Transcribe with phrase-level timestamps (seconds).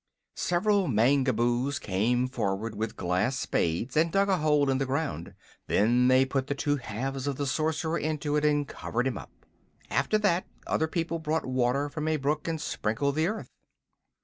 [0.37, 5.35] Several Mangaboos came forward with glass spades and dug a hole in the ground.
[5.67, 9.29] Then they put the two halves of the Sorcerer into it and covered him up.
[9.91, 13.51] After that other people brought water from a brook and sprinkled the earth.